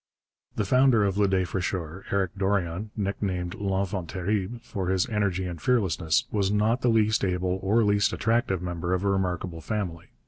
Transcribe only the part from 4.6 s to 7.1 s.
for his energy and fearlessness, was not the